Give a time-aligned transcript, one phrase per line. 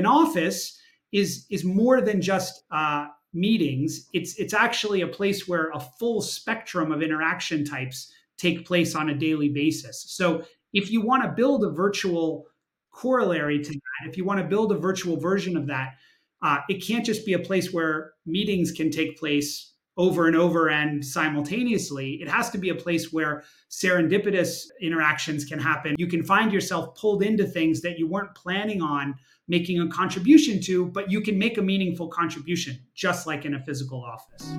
[0.00, 0.80] an office
[1.12, 4.08] is is more than just uh, meetings.
[4.14, 9.10] It's it's actually a place where a full spectrum of interaction types take place on
[9.10, 10.06] a daily basis.
[10.08, 10.42] So
[10.72, 12.46] if you want to build a virtual
[12.92, 15.96] corollary to that, if you want to build a virtual version of that,
[16.42, 19.69] uh, it can't just be a place where meetings can take place
[20.00, 22.14] over and over and simultaneously.
[22.22, 25.94] It has to be a place where serendipitous interactions can happen.
[25.98, 29.14] You can find yourself pulled into things that you weren't planning on
[29.46, 33.60] making a contribution to, but you can make a meaningful contribution, just like in a
[33.60, 34.54] physical office.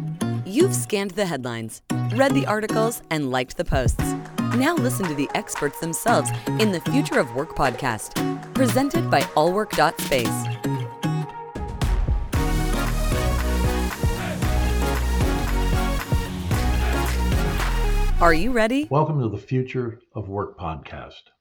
[0.46, 1.82] You've scanned the headlines,
[2.14, 4.14] read the articles, and liked the posts.
[4.56, 6.30] Now listen to the experts themselves
[6.60, 8.14] in the Future of Work podcast,
[8.54, 10.81] presented by allwork.space.
[18.22, 18.88] Are you ready?
[18.92, 21.32] Welcome to the Future of Work podcast.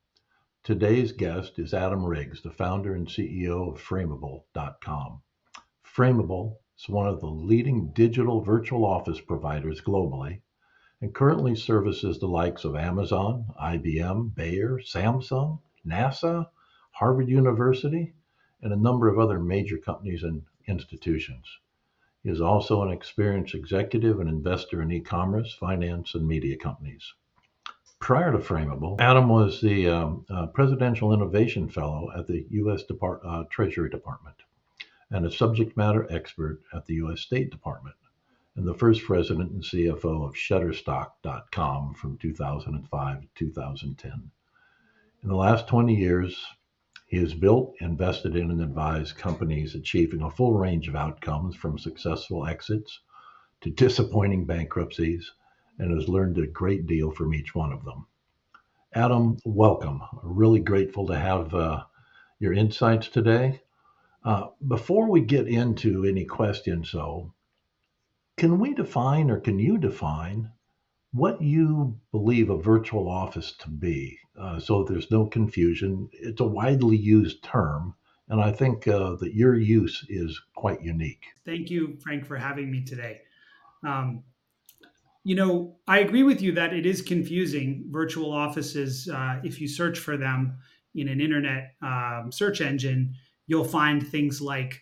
[0.64, 5.20] Today's guest is Adam Riggs, the founder and CEO of Frameable.com.
[5.84, 10.40] Frameable is one of the leading digital virtual office providers globally
[11.02, 16.46] and currently services the likes of Amazon, IBM, Bayer, Samsung, NASA,
[16.92, 18.14] Harvard University,
[18.62, 21.44] and a number of other major companies and institutions.
[22.22, 27.14] He is also an experienced executive and investor in e commerce, finance, and media companies.
[27.98, 32.82] Prior to Frameable, Adam was the um, uh, Presidential Innovation Fellow at the U.S.
[32.84, 34.36] Depart- uh, Treasury Department
[35.10, 37.20] and a subject matter expert at the U.S.
[37.20, 37.96] State Department,
[38.56, 44.30] and the first president and CFO of Shutterstock.com from 2005 to 2010.
[45.22, 46.46] In the last 20 years,
[47.10, 51.76] he has built, invested in, and advised companies achieving a full range of outcomes from
[51.76, 53.00] successful exits
[53.60, 55.28] to disappointing bankruptcies
[55.80, 58.06] and has learned a great deal from each one of them.
[58.94, 60.00] Adam, welcome.
[60.22, 61.82] Really grateful to have uh,
[62.38, 63.60] your insights today.
[64.24, 67.34] Uh, before we get into any questions, though,
[68.36, 70.52] can we define or can you define
[71.12, 76.08] what you believe a virtual office to be uh, so there's no confusion.
[76.12, 77.94] It's a widely used term,
[78.28, 81.24] and I think uh, that your use is quite unique.
[81.44, 83.20] Thank you, Frank, for having me today.
[83.84, 84.24] Um,
[85.24, 87.84] you know, I agree with you that it is confusing.
[87.90, 90.56] Virtual offices, uh, if you search for them
[90.94, 93.14] in an internet um, search engine,
[93.46, 94.80] you'll find things like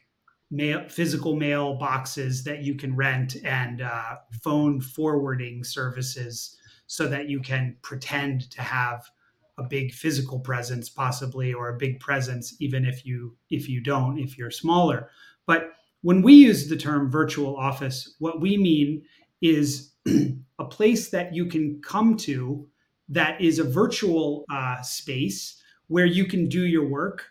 [0.51, 7.29] mail, physical mail boxes that you can rent and uh, phone forwarding services so that
[7.29, 9.05] you can pretend to have
[9.59, 14.19] a big physical presence possibly or a big presence even if you if you don't
[14.19, 15.11] if you're smaller.
[15.47, 15.73] But
[16.03, 19.03] when we use the term virtual office what we mean
[19.43, 19.93] is
[20.59, 22.67] a place that you can come to
[23.09, 27.27] that is a virtual uh, space where you can do your work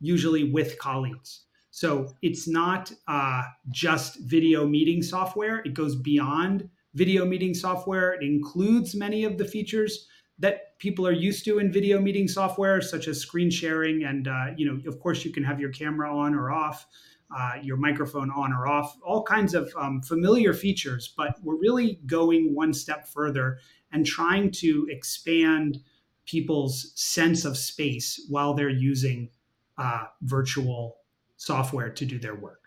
[0.00, 7.24] usually with colleagues so it's not uh, just video meeting software, it goes beyond video
[7.24, 8.12] meeting software.
[8.12, 10.06] It includes many of the features
[10.38, 14.04] that people are used to in video meeting software, such as screen sharing.
[14.04, 16.86] And, uh, you know, of course, you can have your camera on or off.
[17.34, 21.98] Uh, your microphone on or off, all kinds of um, familiar features, but we're really
[22.04, 23.58] going one step further
[23.90, 25.78] and trying to expand
[26.26, 29.30] people's sense of space while they're using
[29.78, 30.98] uh, virtual
[31.42, 32.60] software to do their work.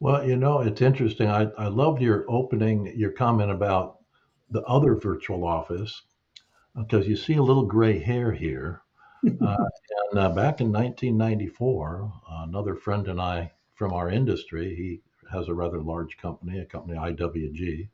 [0.00, 1.28] Well, you know, it's interesting.
[1.28, 3.98] I, I loved your opening, your comment about
[4.50, 6.02] the other virtual office,
[6.76, 8.82] because you see a little gray hair here.
[9.26, 9.56] uh,
[10.10, 15.00] and uh, back in 1994, another friend and I from our industry, he
[15.32, 17.88] has a rather large company, a company IWG,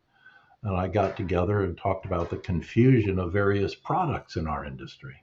[0.65, 5.16] and I got together and talked about the confusion of various products in our industry.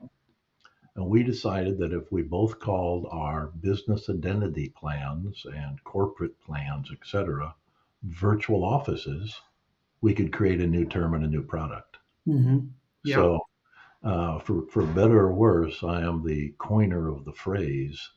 [0.98, 6.90] And we decided that if we both called our business identity plans and corporate plans,
[6.90, 7.54] etc.,
[8.02, 9.40] virtual offices,
[10.00, 11.98] we could create a new term and a new product.
[12.26, 12.66] Mm-hmm.
[13.04, 13.14] Yeah.
[13.14, 13.38] So,
[14.02, 18.10] uh, for, for better or worse, I am the coiner of the phrase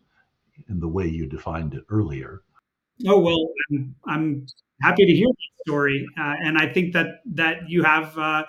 [0.67, 2.41] in the way you defined it earlier.
[3.07, 4.47] Oh, well, I'm, I'm
[4.81, 6.03] happy to hear that story.
[6.19, 8.45] Uh, and I think that, that you have, uh,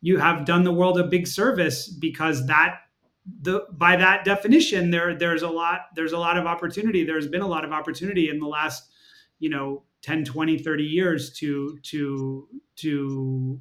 [0.00, 2.80] you have done the world a big service because that
[3.42, 7.04] the by that definition there there's a lot there's a lot of opportunity.
[7.04, 8.90] There's been a lot of opportunity in the last
[9.38, 13.60] you know 10 20 30 years to to to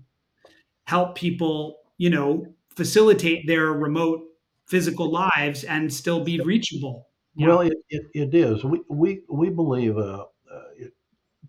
[0.85, 4.23] help people you know facilitate their remote
[4.67, 7.07] physical lives and still be reachable.
[7.35, 8.63] Well it, it, it is.
[8.63, 10.93] We we we believe uh, uh, it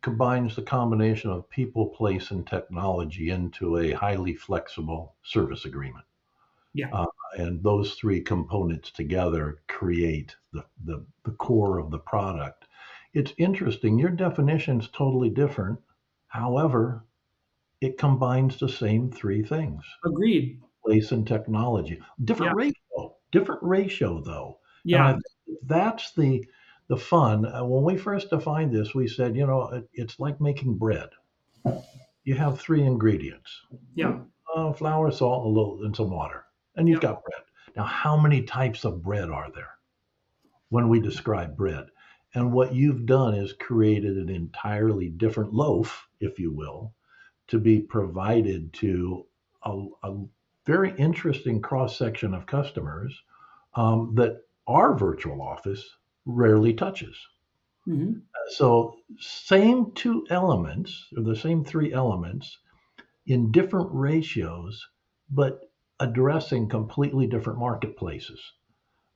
[0.02, 6.04] combines the combination of people place and technology into a highly flexible service agreement
[6.74, 6.90] Yeah.
[6.92, 7.06] Uh,
[7.36, 12.66] and those three components together create the, the, the core of the product.
[13.14, 13.98] It's interesting.
[13.98, 15.78] Your definition is totally different.
[16.28, 17.04] However,
[17.80, 20.60] it combines the same three things Agreed.
[20.84, 22.00] place and technology.
[22.24, 22.64] Different Yeah.
[22.66, 24.58] ratio, different ratio though.
[24.84, 25.18] Yeah.
[25.64, 26.44] That's the
[26.88, 27.44] the fun.
[27.44, 31.10] Uh, when we first defined this, we said, you know, it, it's like making bread.
[32.24, 33.50] You have three ingredients:
[33.94, 34.20] Yeah.
[34.54, 36.44] uh, flour, salt, and a little, and some water,
[36.78, 37.10] and you've Yeah.
[37.10, 37.42] got bread.
[37.76, 39.78] Now, how many types of bread are there
[40.70, 41.90] when we describe bread?
[42.34, 46.94] And what you've done is created an entirely different loaf, if you will,
[47.48, 49.26] to be provided to
[49.64, 50.24] a, a
[50.66, 53.22] very interesting cross section of customers
[53.74, 55.96] um, that our virtual office
[56.26, 57.16] rarely touches.
[57.86, 58.12] hmm
[58.50, 62.58] So, same two elements, or the same three elements,
[63.26, 64.88] in different ratios,
[65.30, 65.67] but
[66.00, 68.40] addressing completely different marketplaces.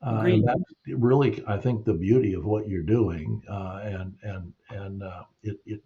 [0.05, 4.53] Uh, and that's really, I think, the beauty of what you're doing, uh, and and
[4.71, 5.81] and uh, it, it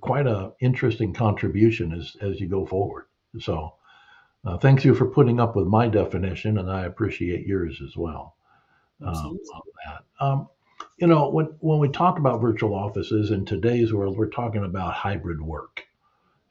[0.00, 3.06] quite a interesting contribution as as you go forward.
[3.40, 3.74] So,
[4.44, 8.36] uh, thanks you for putting up with my definition, and I appreciate yours as well
[9.04, 9.38] um,
[9.84, 10.24] that.
[10.24, 10.48] Um,
[10.98, 14.94] you know, when when we talk about virtual offices in today's world, we're talking about
[14.94, 15.84] hybrid work,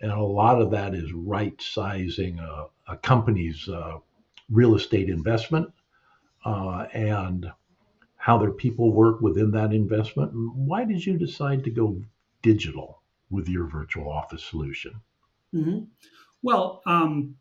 [0.02, 4.00] and a lot of that is right sizing a, a company's uh,
[4.50, 5.74] real estate investment
[6.46, 7.52] uh, and
[8.18, 10.32] how their people work within that investment.
[10.56, 12.04] Why did you decide to go
[12.42, 15.02] digital with your virtual office solution?
[15.52, 15.86] hmm
[16.44, 17.38] Well, um,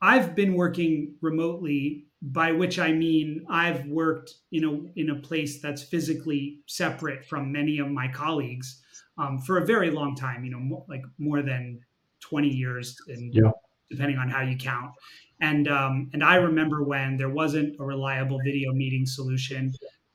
[0.00, 5.60] I've been working remotely, by which I mean I've worked in a in a place
[5.62, 8.82] that's physically separate from many of my colleagues
[9.18, 10.44] um, for a very long time.
[10.44, 11.80] You know, like more than
[12.20, 13.50] twenty years, and Yeah.
[13.90, 14.92] Depending on how you count.
[15.40, 19.72] And um, and I remember when there wasn't a reliable video meeting solution.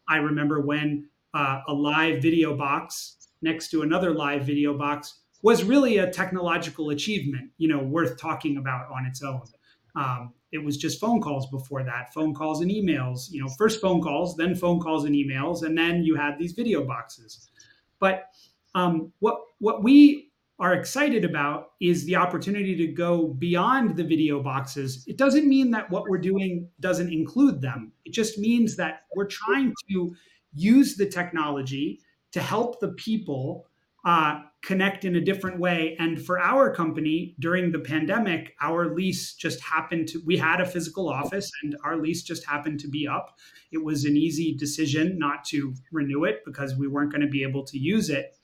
[0.09, 5.63] I remember when uh, a live video box next to another live video box was
[5.63, 9.41] really a technological achievement, you know, worth talking about on its own.
[9.95, 13.31] Um, it was just phone calls before that, phone calls and emails.
[13.31, 16.53] You know, first phone calls, then phone calls and emails, and then you had these
[16.53, 17.49] video boxes.
[17.99, 18.25] But
[18.75, 20.31] um, what what we
[20.63, 25.03] are excited about is the opportunity to go beyond the video boxes.
[25.07, 27.91] It doesn't mean that what we're doing doesn't include them.
[28.05, 30.15] It just means that we're trying to
[30.53, 31.99] use the technology
[32.31, 33.67] to help the people
[34.05, 35.97] uh, connect in a different way.
[35.99, 40.65] And for our company during the pandemic, our lease just happened to, we had a
[40.65, 43.37] physical office and our lease just happened to be up.
[43.73, 47.43] It was an easy decision not to renew it because we weren't going to be
[47.43, 48.37] able to use it.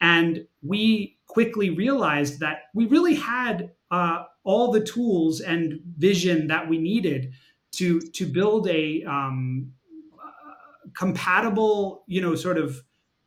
[0.00, 6.68] And we quickly realized that we really had uh, all the tools and vision that
[6.68, 7.32] we needed
[7.72, 9.72] to to build a um,
[10.14, 12.82] uh, compatible, you know, sort of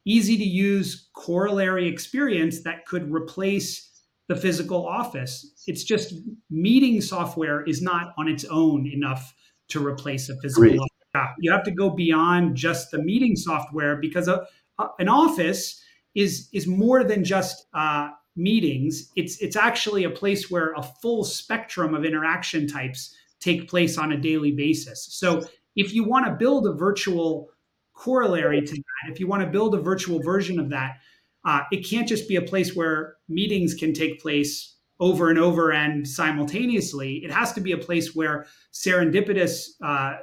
[0.05, 3.89] easy to use corollary experience that could replace
[4.27, 5.53] the physical office.
[5.67, 6.13] It's just
[6.49, 9.33] meeting software is not on its own enough
[9.69, 10.79] to replace a physical Agreed.
[10.79, 11.35] office.
[11.39, 14.45] You have to go beyond just the meeting software because a,
[14.79, 15.83] a- an office
[16.15, 19.11] is is more than just uh, meetings.
[19.15, 24.11] It's it's actually a place where a full spectrum of interaction types take place on
[24.11, 25.07] a daily basis.
[25.11, 25.43] So
[25.75, 27.49] if you want to build a virtual
[27.93, 30.97] corollary to that, if you want to build a virtual version of that,
[31.45, 35.71] uh, it can't just be a place where meetings can take place over and over
[35.71, 37.17] and simultaneously.
[37.23, 40.17] It has to be a place where serendipitous uh,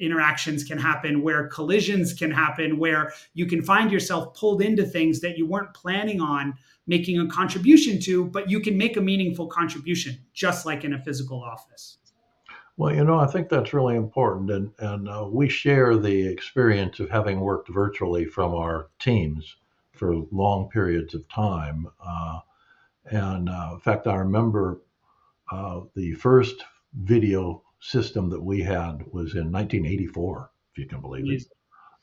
[0.00, 5.20] interactions can happen, where collisions can happen, where you can find yourself pulled into things
[5.20, 6.54] that you weren't planning on
[6.86, 10.98] making a contribution to, but you can make a meaningful contribution, just like in a
[11.02, 11.98] physical office.
[12.76, 17.00] Well, you know, I think that's really important, and and uh, we share the experience
[17.00, 19.56] of having worked virtually from our teams
[19.92, 21.86] for long periods of time.
[22.06, 22.40] Uh,
[23.06, 24.82] and uh, in fact, I remember
[25.50, 31.30] uh, the first video system that we had was in 1984, if you can believe
[31.30, 31.44] it.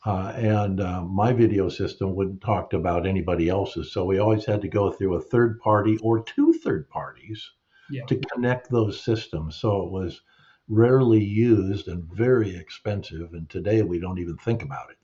[0.05, 4.45] Uh, and uh, my video system wouldn't talk to about anybody else's, so we always
[4.45, 7.51] had to go through a third party or two third parties
[7.89, 8.05] Yeah.
[8.07, 9.55] to connect those systems.
[9.55, 10.21] So it was
[10.67, 13.33] rarely used and very expensive.
[13.33, 14.97] And today we don't even think about it.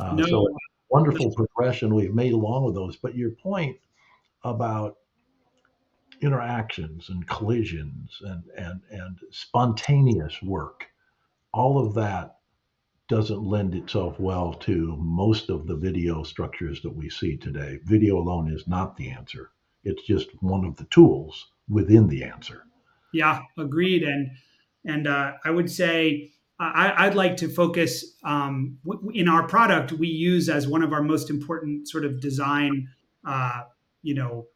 [0.00, 0.26] Uh, No.
[0.26, 0.56] So
[0.90, 2.96] wonderful progression we've made along with those.
[2.96, 3.76] But your point
[4.42, 4.98] about
[6.20, 10.86] interactions and collisions and, and, and spontaneous work,
[11.52, 12.36] all of that
[13.08, 17.78] doesn't lend itself well to most of the video structures that we see today.
[17.84, 19.50] Video alone is not the answer.
[19.84, 22.64] It's just one of the tools within the answer.
[23.12, 24.02] Yeah, agreed.
[24.02, 24.30] And
[24.84, 28.78] And uh, I would say I, would like to focus um,
[29.12, 29.92] in our product.
[29.92, 32.88] We use as one of our most important sort of design,
[33.26, 33.62] uh,
[34.02, 34.46] you know,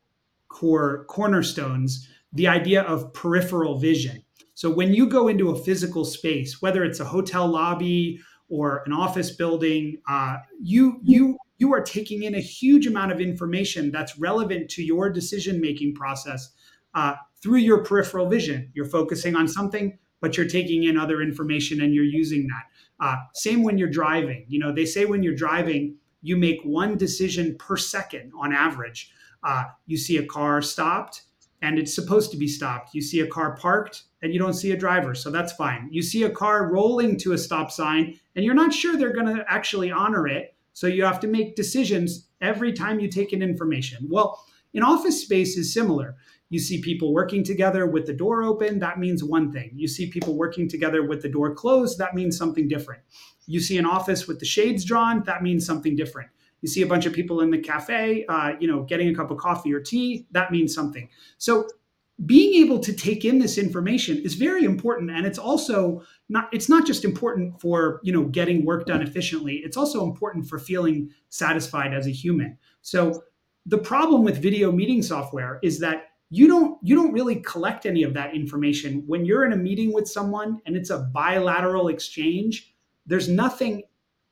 [0.49, 4.23] core cornerstones the idea of peripheral vision.
[4.55, 8.93] So when you go into a physical space, whether it's a hotel lobby or an
[8.93, 14.19] office building, uh, you you you are taking in a huge amount of information that's
[14.19, 16.51] relevant to your decision making process
[16.95, 18.71] uh, through your peripheral vision.
[18.75, 23.05] You're focusing on something, but you're taking in other information and you're using that.
[23.05, 24.45] Uh, same when you're driving.
[24.49, 29.13] You know, they say when you're driving, you make one decision per second on average.
[29.43, 31.23] Uh, you see a car stopped
[31.63, 32.95] and it's supposed to be stopped.
[32.95, 35.89] You see a car parked and you don't see a driver, so that's fine.
[35.91, 39.35] You see a car rolling to a stop sign and you're not sure they're going
[39.37, 43.43] to actually honor it, so you have to make decisions every time you take in
[43.43, 44.07] information.
[44.09, 46.17] Well, in office space is similar.
[46.51, 49.71] You see people working together with the door open, that means one thing.
[49.75, 53.03] You see people working together with the door closed, that means something different.
[53.47, 56.31] You see an office with the shades drawn, that means something different.
[56.61, 59.31] You see a bunch of people in the cafe, uh, you know, getting a cup
[59.31, 61.09] of coffee or tea, that means something.
[61.39, 61.69] So
[62.27, 66.69] being able to take in this information is very important and it's also not it's
[66.69, 71.09] not just important for you know getting work done efficiently it's also important for feeling
[71.29, 73.23] satisfied as a human so
[73.67, 78.03] the problem with video meeting software is that you don't you don't really collect any
[78.03, 82.75] of that information when you're in a meeting with someone and it's a bilateral exchange
[83.07, 83.85] there's nothing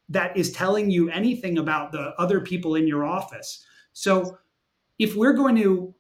[0.09, 3.65] that is telling you anything about the other people in your office.
[3.93, 4.39] So
[4.99, 5.95] if we're going to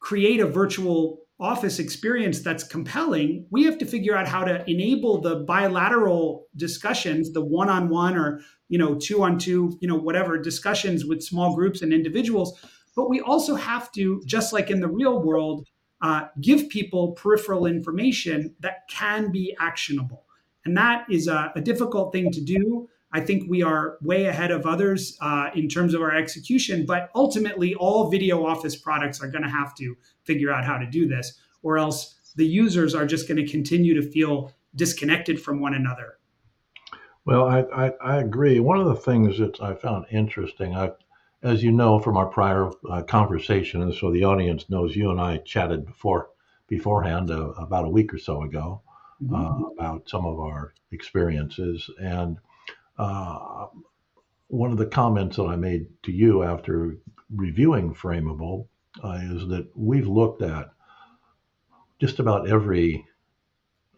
[0.00, 5.20] create a virtual office experience that's compelling, we have to figure out how to enable
[5.20, 11.54] the bilateral discussions, the one-on-one or you know two-on-two, you know whatever discussions with small
[11.54, 12.58] groups and individuals.
[12.96, 15.66] But we also have to, just like in the real world,
[16.00, 20.24] uh, give people peripheral information that can be actionable,
[20.64, 22.88] and that is a, a difficult thing to do.
[23.14, 26.84] I think we are way ahead of others uh, in terms of our execution.
[26.84, 30.86] But ultimately, all video office products are going to have to figure out how to
[30.86, 35.60] do this, or else the users are just going to continue to feel disconnected from
[35.60, 36.18] one another.
[37.24, 38.58] Well, I, I, I, agree.
[38.58, 40.90] One of the things that I found interesting, I,
[41.42, 45.20] as you know from our prior uh, conversation, and so the audience knows you and
[45.20, 46.30] I chatted before
[46.66, 48.82] beforehand uh, about a week or so ago
[49.22, 49.34] mm-hmm.
[49.34, 52.38] uh, about some of our experiences and
[52.98, 53.66] uh,
[54.48, 56.96] one of the comments that I made to you after
[57.34, 58.68] reviewing Frameable
[59.02, 60.70] uh, is that we've looked at
[61.98, 63.06] just about every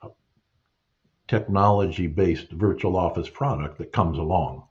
[0.03, 0.09] uh,
[1.29, 4.65] technology based virtual office product that comes along.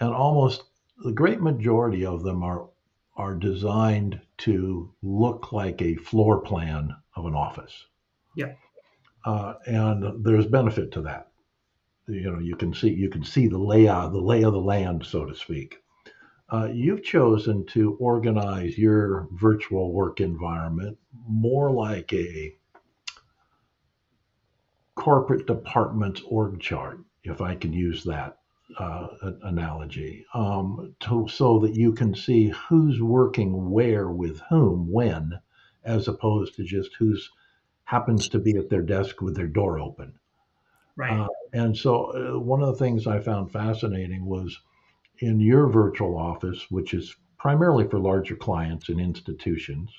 [0.00, 0.64] And almost
[1.02, 2.68] the great majority of them are,
[3.16, 7.86] are designed to look like a floor plan of an office.
[8.36, 8.52] Yeah.
[9.24, 11.29] Uh, and there's benefit to that
[12.10, 15.04] you know you can see you can see the layout the lay of the land
[15.06, 15.78] so to speak.
[16.52, 20.98] Uh, you've chosen to organize your virtual work environment
[21.28, 22.54] more like a
[24.96, 28.38] corporate department's org chart if i can use that
[28.78, 29.08] uh,
[29.42, 35.32] analogy um, to, so that you can see who's working where with whom when
[35.84, 37.30] as opposed to just who's
[37.84, 40.14] happens to be at their desk with their door open
[41.00, 41.18] Right.
[41.18, 44.60] Uh, and so, uh, one of the things I found fascinating was
[45.20, 49.90] in your virtual office, which is primarily for larger clients and institutions,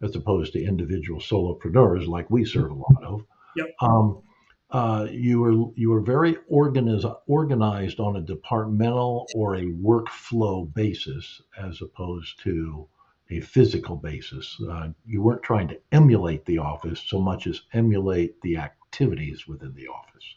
[0.00, 3.22] as opposed to individual solopreneurs like we serve a lot of.
[3.56, 3.66] Yep.
[3.82, 4.22] Um,
[4.70, 11.42] uh, you were you were very organized organized on a departmental or a workflow basis
[11.58, 12.88] as opposed to
[13.28, 14.56] a physical basis.
[14.70, 19.74] Uh, you weren't trying to emulate the office so much as emulate the activities within
[19.74, 20.35] the office.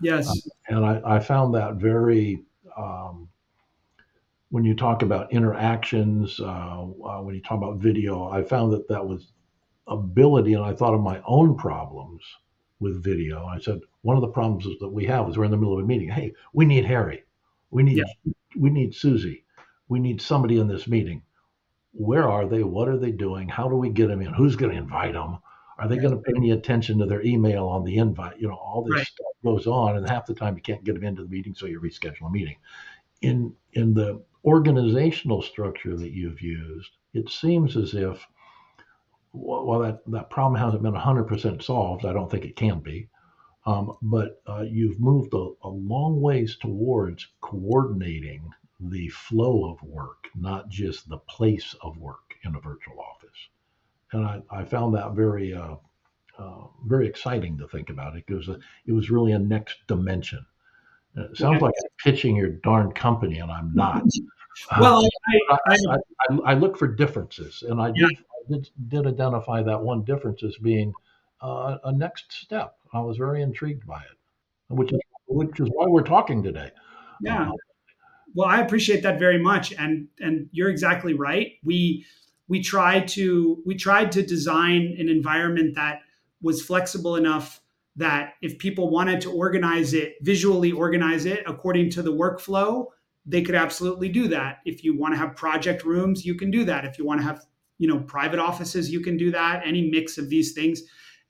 [0.00, 0.28] Yes.
[0.28, 0.36] Um,
[0.68, 2.42] and I, I, found that very,
[2.76, 3.28] um,
[4.50, 8.88] when you talk about interactions, uh, uh, when you talk about video, I found that
[8.88, 9.32] that was
[9.86, 10.54] ability.
[10.54, 12.22] And I thought of my own problems
[12.80, 13.44] with video.
[13.46, 15.84] I said, one of the problems that we have is we're in the middle of
[15.84, 16.10] a meeting.
[16.10, 17.24] Hey, we need Harry.
[17.70, 18.32] We need, yeah.
[18.56, 19.44] we need Susie.
[19.88, 21.22] We need somebody in this meeting.
[21.92, 22.62] Where are they?
[22.62, 23.48] What are they doing?
[23.48, 24.32] How do we get them in?
[24.34, 25.38] Who's going to invite them?
[25.78, 28.40] Are they going to pay any attention to their email on the invite?
[28.40, 29.06] You know, all this right.
[29.06, 31.66] stuff goes on, and half the time you can't get them into the meeting, so
[31.66, 32.56] you reschedule a meeting.
[33.20, 38.26] In in the organizational structure that you've used, it seems as if
[39.32, 42.06] well that that problem hasn't been 100% solved.
[42.06, 43.08] I don't think it can be,
[43.66, 50.28] um, but uh, you've moved a, a long ways towards coordinating the flow of work,
[50.34, 53.48] not just the place of work in a virtual office
[54.12, 55.76] and I, I found that very uh,
[56.38, 58.16] uh, very exciting to think about.
[58.16, 60.44] It was a, it was really a next dimension.
[61.16, 64.02] It sounds like I'm pitching your darn company, and I'm not.
[64.80, 68.08] well, I, I, I, I, look for differences, and I did, yeah.
[68.08, 70.92] I did, did, identify that one difference as being
[71.40, 72.76] uh, a next step.
[72.92, 76.70] I was very intrigued by it, which is which is why we're talking today.
[77.22, 77.48] Yeah.
[77.48, 77.52] Uh,
[78.34, 81.52] well, I appreciate that very much, and and you're exactly right.
[81.64, 82.04] We
[82.48, 86.00] we tried to we tried to design an environment that
[86.42, 87.60] was flexible enough
[87.96, 92.86] that if people wanted to organize it visually organize it according to the workflow
[93.26, 94.60] they could absolutely do that.
[94.64, 96.84] If you want to have project rooms you can do that.
[96.84, 97.44] If you want to have
[97.78, 100.82] you know private offices you can do that any mix of these things.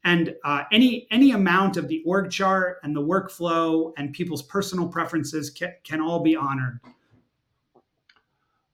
[0.04, 4.88] And uh, any any amount of the org chart and the workflow and people's personal
[4.88, 6.80] preferences can, can all be honored.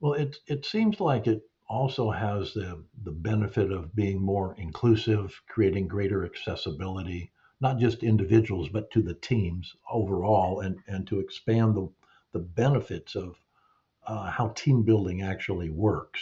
[0.00, 5.40] Well it it seems like it also has the the benefit of being more inclusive
[5.48, 11.74] creating greater accessibility not just individuals but to the teams overall and and to expand
[11.74, 11.88] the
[12.32, 13.36] the benefits of
[14.06, 16.20] uh, how team building actually works.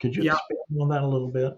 [0.00, 0.32] Could you yeah.
[0.32, 1.56] expand on that a little bit?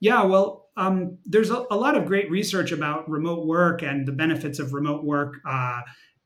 [0.00, 4.12] Yeah, well, um, there's a, a, lot of great research about remote work and the
[4.12, 5.36] benefits of remote work.
[5.48, 5.80] Uh,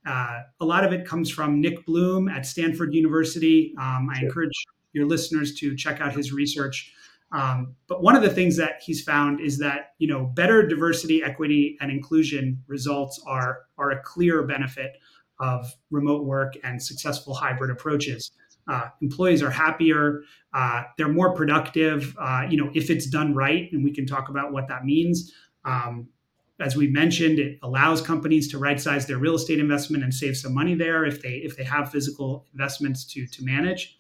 [0.07, 3.75] uh, a lot of it comes from Nick Bloom at Stanford University.
[3.79, 4.53] Um, I encourage
[4.93, 6.93] your listeners to check out his research.
[7.31, 11.23] Um, but one of the things that he's found is that you know better diversity,
[11.23, 14.97] equity, and inclusion results are are a clear benefit
[15.41, 18.33] of remote work and successful hybrid approaches.
[18.67, 22.15] Uh, employees are happier, uh, they're more productive.
[22.19, 25.33] Uh, you know, if it's done right, and we can talk about what that means.
[25.65, 26.09] Um,
[26.61, 30.37] as we mentioned, it allows companies to right size their real estate investment and save
[30.37, 33.97] some money there if they if they have physical investments to to manage.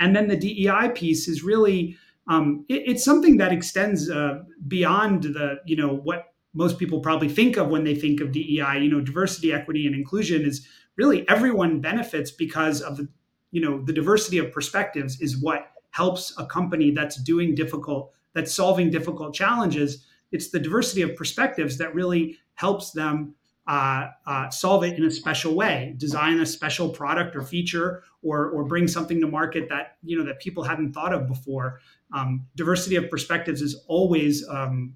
[0.00, 1.96] And then the DEI piece is really
[2.28, 7.28] um, it, it's something that extends uh, beyond the you know what most people probably
[7.28, 8.78] think of when they think of DEI.
[8.80, 13.08] You know, diversity, equity, and inclusion is really everyone benefits because of the,
[13.50, 18.54] you know the diversity of perspectives is what helps a company that's doing difficult, that's
[18.54, 20.04] solving difficult challenges.
[20.30, 23.34] It's the diversity of perspectives that really helps them
[23.66, 28.50] uh, uh, solve it in a special way, design a special product or feature, or
[28.50, 31.80] or bring something to market that you know that people hadn't thought of before.
[32.12, 34.94] Um, diversity of perspectives is always um,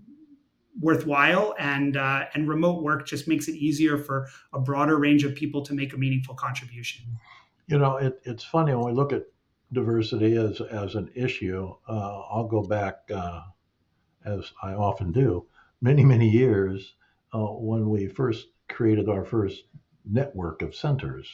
[0.80, 5.34] worthwhile and uh, and remote work just makes it easier for a broader range of
[5.34, 7.04] people to make a meaningful contribution
[7.66, 9.24] you know it, it's funny when we look at
[9.72, 13.42] diversity as as an issue uh, i'll go back uh,
[14.24, 15.46] as i often do
[15.80, 16.94] many many years
[17.32, 19.64] uh, when we first created our first
[20.04, 21.28] network of centers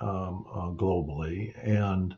[0.00, 2.16] um, uh, globally and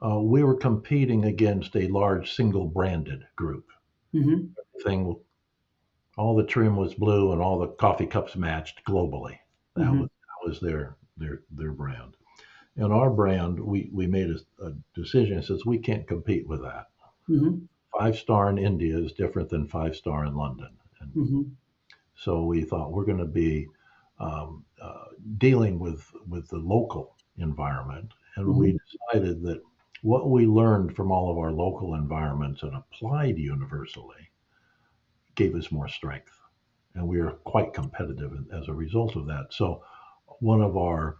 [0.00, 3.66] uh, we were competing against a large single branded group
[4.14, 4.46] mm-hmm.
[4.74, 5.16] everything
[6.18, 9.38] all the trim was blue and all the coffee cups matched globally.
[9.76, 10.00] That, mm-hmm.
[10.00, 12.14] was, that was their their their brand.
[12.76, 16.86] And our brand, we we made a, a decision says we can't compete with that.
[17.30, 17.64] Mm-hmm.
[17.96, 20.76] Five star in India is different than five star in London.
[21.00, 21.42] And mm-hmm.
[22.16, 23.68] so we thought we're going to be
[24.20, 25.04] um, uh,
[25.38, 29.18] dealing with with the local environment, and we mm-hmm.
[29.20, 29.62] decided that
[30.02, 34.30] what we learned from all of our local environments and applied universally
[35.34, 36.40] gave us more strength.
[36.94, 39.46] And we are quite competitive as a result of that.
[39.50, 39.82] So,
[40.40, 41.18] one of our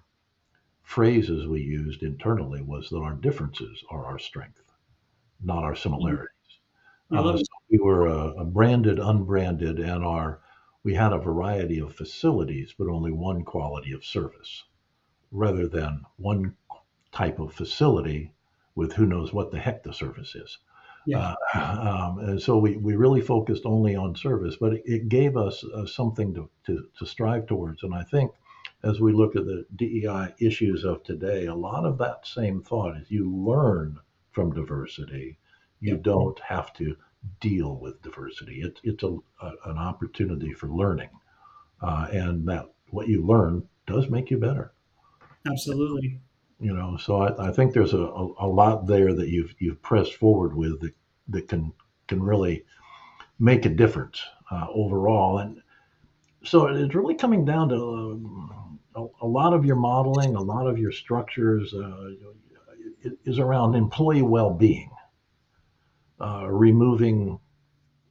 [0.83, 4.63] phrases we used internally was that our differences are our strength,
[5.43, 6.29] not our similarities.
[7.11, 10.41] Uh, so we were a, a branded, unbranded, and our
[10.89, 14.65] we had a variety of facilities, but only one quality of service,
[15.31, 16.57] rather than one
[17.13, 18.33] type of facility
[18.75, 20.57] with who knows what the heck the service is.
[21.07, 21.35] Yeah.
[21.55, 25.37] Uh, um, and so we, we really focused only on service, but it, it gave
[25.37, 27.83] us uh, something to, to, to strive towards.
[27.83, 28.31] And I think
[28.83, 32.97] as we look at the DEI issues of today, a lot of that same thought
[32.97, 33.99] is you learn
[34.31, 35.39] from diversity.
[35.81, 36.01] You yeah.
[36.01, 36.97] don't have to
[37.41, 38.63] deal with diversity.
[38.63, 41.11] It, it's a, a, an opportunity for learning.
[41.81, 44.73] Uh, and that what you learn does make you better.
[45.47, 46.21] Absolutely
[46.61, 49.81] you know so I, I think there's a, a, a, lot there that you've you've
[49.83, 50.95] pressed forward with that,
[51.29, 51.73] that can
[52.07, 52.65] can really
[53.39, 55.63] make a difference uh, overall and
[56.45, 57.77] so it's really coming down to
[58.97, 62.11] uh, a, a, lot of your modeling a lot of your structures uh,
[63.25, 64.91] is around employee well-being
[66.21, 67.39] uh, removing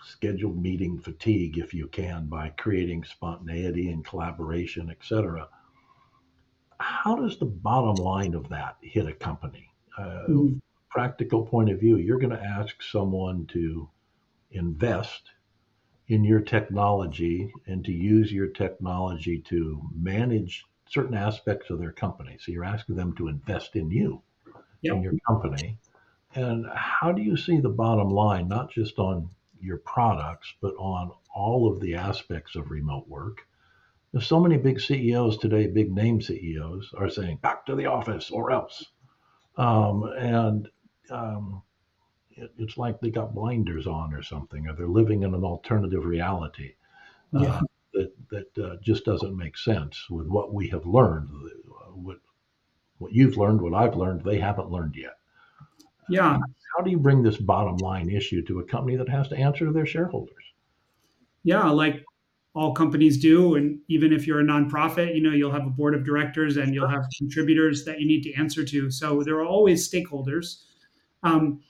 [0.04, 5.48] scheduled meeting fatigue if you can by creating spontaneity and collaboration etc
[6.80, 9.70] how does the bottom line of that hit a company?
[9.98, 10.62] Uh, mm.
[10.90, 13.90] Practical point of view, you're going to ask someone to
[14.52, 15.24] invest
[16.08, 22.38] in your technology and to use your technology to manage certain aspects of their company.
[22.40, 24.22] So you're asking them to invest in you,
[24.82, 24.96] yep.
[24.96, 25.78] in your company.
[26.36, 31.12] And how do you see the bottom line, not just on your products, but on
[31.34, 33.48] all of the aspects of remote work?
[34.12, 38.30] There's so many big CEOs today, big name CEOs, are saying back to the office
[38.32, 38.86] or else.
[39.58, 40.70] Um, and
[41.10, 41.62] um,
[42.32, 46.06] it, it's like they got blinders on or something, or they're living in an alternative
[46.06, 46.76] reality.
[47.36, 47.50] Uh, yeah.
[47.50, 47.62] Uh,
[47.94, 51.30] that that uh, just doesn't make sense with what we have learned.
[51.94, 52.20] What
[53.00, 55.17] what you've learned, what I've learned, they haven't learned yet.
[56.10, 56.38] Yeah.
[56.76, 59.66] How do you bring this bottom line issue to a company that has to answer
[59.66, 60.44] to their shareholders?
[61.44, 62.04] Yeah, like
[62.54, 65.96] all companies do, and even if you're a nonprofit, you know you'll have a board
[65.96, 68.92] of directors and you'll have contributors that you need to answer to.
[68.92, 70.64] So there are always stakeholders.
[71.24, 71.62] Um,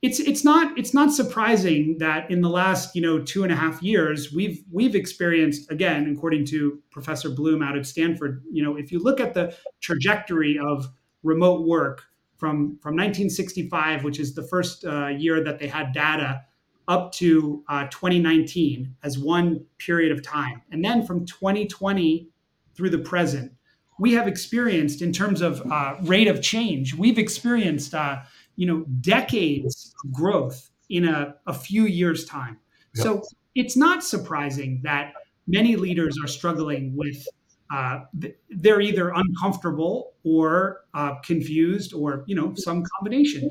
[0.00, 3.56] it's it's not it's not surprising that in the last you know two and a
[3.56, 8.76] half years we've we've experienced again according to professor bloom out at stanford you know
[8.76, 10.88] if you look at the trajectory of
[11.24, 12.04] remote work
[12.38, 16.42] from from 1965 which is the first uh, year that they had data
[16.86, 22.28] up to uh, 2019 as one period of time and then from 2020
[22.74, 23.52] through the present
[24.00, 28.18] we have experienced in terms of uh, rate of change we've experienced uh,
[28.56, 32.58] you know decades of growth in a, a few years time
[32.94, 33.04] yep.
[33.04, 33.22] so
[33.54, 35.12] it's not surprising that
[35.48, 37.26] many leaders are struggling with
[37.70, 38.00] uh,
[38.48, 43.50] they're either uncomfortable or uh, confused or you know some combination.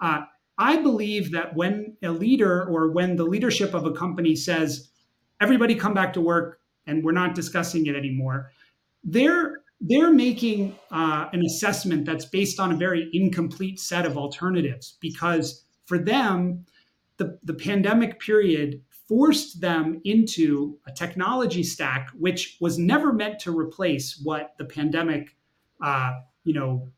[0.00, 0.22] Uh,
[0.58, 4.90] i believe that when a leader or when the leadership of a company says
[5.40, 8.50] everybody come back to work and we're not discussing it anymore
[9.04, 14.96] they're they're making uh, an assessment that's based on a very incomplete set of alternatives
[15.00, 16.66] because for them,
[17.16, 23.58] the, the pandemic period forced them into a technology stack which was never meant to
[23.58, 25.34] replace what the pandemic,
[25.82, 26.12] uh,
[26.44, 26.88] you know,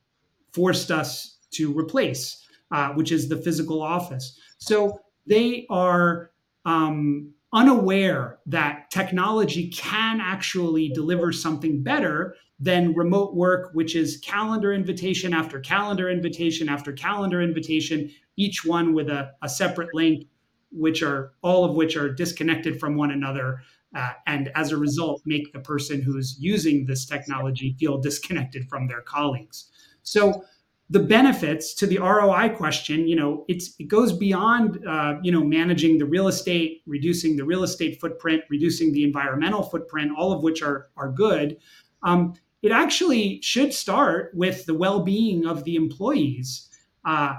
[0.53, 4.39] forced us to replace, uh, which is the physical office.
[4.59, 6.33] So they are
[6.65, 14.73] um, unaware that technology can actually deliver something better than remote work, which is calendar
[14.73, 20.27] invitation after calendar invitation after calendar invitation, each one with a, a separate link,
[20.71, 23.63] which are all of which are disconnected from one another.
[23.95, 28.87] Uh, and as a result, make the person who's using this technology feel disconnected from
[28.87, 29.71] their colleagues.
[30.03, 30.45] So
[30.91, 35.43] the benefits to the ROI question, you know, it's it goes beyond uh, you know
[35.43, 40.43] managing the real estate, reducing the real estate footprint, reducing the environmental footprint, all of
[40.43, 41.57] which are are good.
[42.03, 46.69] Um, it actually should start with the well-being of the employees
[47.05, 47.35] uh,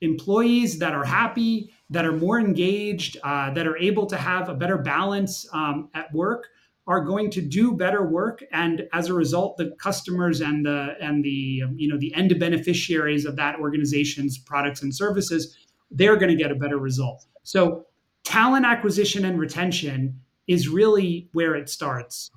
[0.00, 4.54] employees that are happy that are more engaged uh, that are able to have a
[4.54, 6.48] better balance um, at work
[6.86, 8.44] are going to do better work.
[8.52, 12.38] And as a result the customers and the and the um, you know the end
[12.38, 15.56] beneficiaries of that organization's products and services
[15.90, 17.24] they're going to get a better result.
[17.44, 17.86] So
[18.24, 22.30] talent acquisition and retention is really where it starts.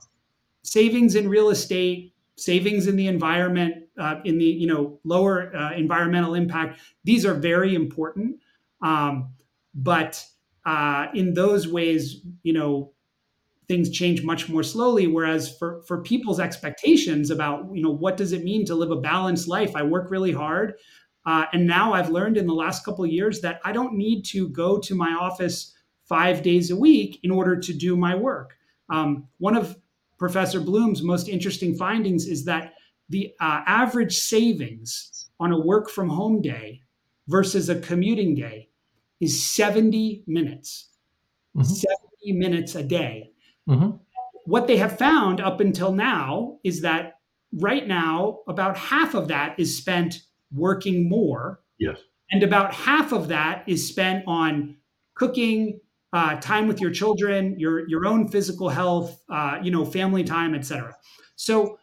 [0.64, 5.74] Savings in real estate savings in the environment, uh, in the you know lower uh,
[5.74, 6.80] environmental impact.
[7.04, 8.38] These are very important,
[8.82, 9.34] um,
[9.74, 10.24] but
[10.66, 12.94] uh, in those ways, you know,
[13.68, 15.08] things change much more slowly.
[15.08, 18.96] Whereas for for people's expectations about you know what does it mean to live a
[19.02, 20.76] balanced life, I work really hard.
[21.26, 24.48] Uh, and now I've learned in the last couple years that I don't need to
[24.48, 25.76] go to my office
[26.08, 28.56] five days a week in order to do my work.
[28.90, 29.78] Um, one of
[30.18, 32.74] Professor Bloom's most interesting findings is that
[33.10, 36.82] the uh, average savings on a work from home day
[37.28, 38.70] versus a commuting day
[39.20, 40.90] is 70 minutes.
[41.56, 41.74] Mm-hmm.
[42.26, 43.32] 70 minutes a day.
[43.70, 43.98] Mm-hmm.
[44.46, 47.20] What they have found up until now is that
[47.52, 51.62] right now, about half of that is spent working more.
[51.80, 51.98] Yes.
[52.32, 54.78] And about half of that is spent on
[55.16, 55.80] cooking,
[56.14, 60.56] uh, time with your children, your your own physical health, uh, you know, family time,
[60.56, 60.96] etc.
[61.36, 61.80] So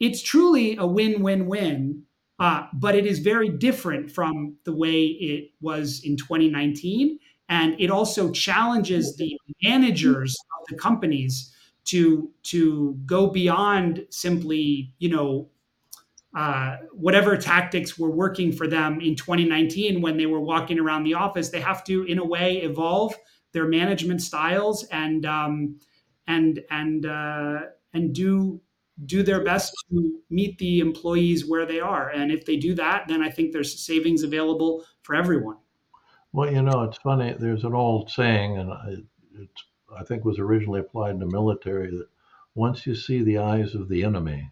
[0.00, 2.02] it's truly a win-win-win,
[2.38, 7.90] uh, but it is very different from the way it was in 2019, and it
[7.90, 11.52] also challenges the managers of the companies
[11.84, 15.48] to to go beyond simply, you know.
[16.36, 21.14] Uh, whatever tactics were working for them in 2019 when they were walking around the
[21.14, 23.14] office, they have to, in a way, evolve
[23.52, 25.78] their management styles and um,
[26.26, 27.60] and and uh,
[27.94, 28.60] and do
[29.04, 32.10] do their best to meet the employees where they are.
[32.10, 35.56] And if they do that, then I think there's savings available for everyone.
[36.32, 37.34] Well, you know, it's funny.
[37.38, 38.96] There's an old saying, and I,
[39.98, 42.08] I think was originally applied in the military that
[42.54, 44.50] once you see the eyes of the enemy,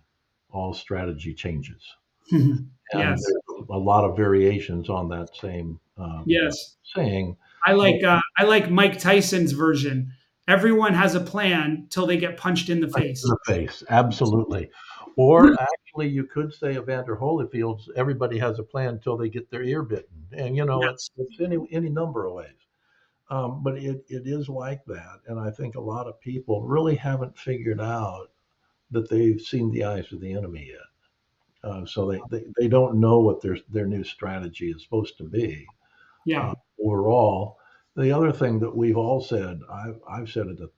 [0.51, 1.83] all strategy changes.
[2.31, 3.23] and yes.
[3.71, 7.37] a lot of variations on that same um, yes saying.
[7.65, 10.13] I like uh, I like Mike Tyson's version.
[10.49, 13.25] Everyone has a plan till they get punched in the face.
[13.25, 14.71] In the face, absolutely.
[15.17, 19.63] Or actually, you could say Evander Holyfield's everybody has a plan until they get their
[19.65, 20.27] ear bitten.
[20.33, 20.93] And, you know, Yes.
[20.93, 22.51] it's, it's any, any number of ways.
[23.29, 25.21] Um, but it, it is like that.
[25.27, 28.29] And I think a lot of people really haven't figured out
[28.93, 31.69] that they've seen the eyes of the enemy yet.
[31.69, 35.25] Uh, so they, they, they don't know what their, their new strategy is supposed to
[35.25, 35.67] be
[36.25, 36.51] Yeah.
[36.51, 36.55] uh,
[36.85, 37.59] overall.
[37.97, 40.69] The other thing that we've all said, I've, I've said it a,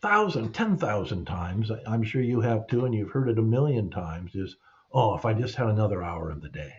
[0.00, 3.90] thousand, ten thousand times, I'm sure you have too, and you've heard it a million
[3.90, 4.56] times, is,
[4.92, 6.74] oh, if I just had another hour in the day.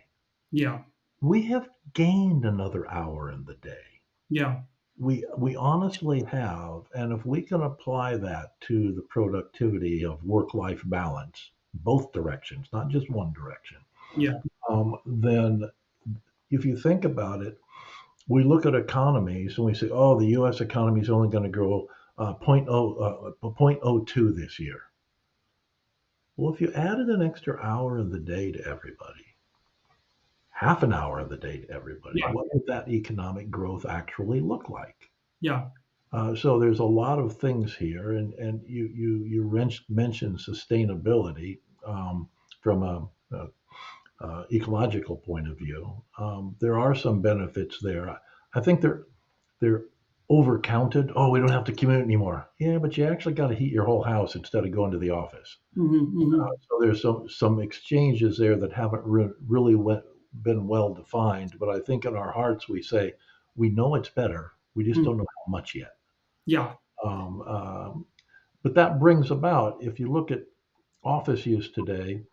[0.51, 0.79] Yeah.
[1.21, 4.01] We have gained another hour in the day.
[4.29, 4.59] Yeah.
[4.97, 10.81] We, we honestly have, and if we can apply that to the productivity of work-life
[10.85, 13.77] balance, both directions, not just one direction,
[14.15, 14.39] Yeah.
[14.69, 15.69] um, then
[16.51, 17.59] if you think about it,
[18.27, 20.61] we look at economies and we say, oh, the U.S.
[20.61, 24.81] economy is only going to grow uh, 0.0, uh, 0.02 this year.
[26.37, 29.25] Well, if you added an extra hour of the day to everybody,
[30.49, 32.31] half an hour of the day to everybody, Yeah.
[32.31, 35.11] what would that economic growth actually look like?
[35.41, 35.69] Yeah.
[36.11, 41.59] Uh, so there's a lot of things here, and and you you you mentioned sustainability
[41.85, 42.29] um,
[42.61, 43.47] from a, a,
[44.21, 46.03] a ecological point of view.
[46.17, 48.19] Um, there are some benefits there.
[48.53, 49.03] I think they're
[49.59, 49.85] they're
[50.31, 51.11] overcounted.
[51.15, 52.47] Oh, we don't have to commute anymore.
[52.59, 55.11] Yeah, but you actually got to heat your whole house instead of going to the
[55.11, 55.57] office.
[55.75, 60.03] hmm hmm Uh, so there's some some exchanges there that haven't re- really went,
[60.41, 61.53] been well defined.
[61.59, 63.13] But I think in our hearts we say
[63.55, 64.53] we know it's better.
[64.75, 65.05] We just Mm.
[65.05, 65.93] don't know how much yet.
[66.45, 66.73] Yeah.
[67.03, 68.05] Um, um,
[68.63, 70.43] but that brings about, if you look at
[71.03, 72.23] office use today,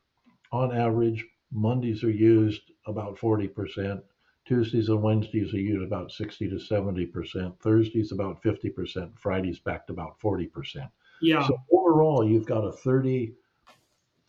[0.50, 4.02] on average, Mondays are used about 40%,
[4.44, 9.92] Tuesdays and Wednesdays are used about 60 to 70%, Thursdays about 50%, Fridays back to
[9.92, 10.90] about 40%.
[11.20, 11.46] Yeah.
[11.46, 13.34] So overall, you've got a 30,